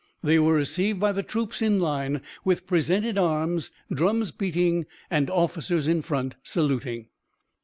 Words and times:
They 0.23 0.39
were 0.39 0.55
received 0.55 0.99
by 0.99 1.11
the 1.11 1.21
troops 1.21 1.61
in 1.61 1.77
line, 1.79 2.23
with 2.43 2.65
presented 2.65 3.19
arms, 3.19 3.69
drums 3.93 4.31
beating, 4.31 4.87
and 5.11 5.29
officers 5.29 5.87
in 5.87 6.01
front 6.01 6.33
saluting." 6.41 7.05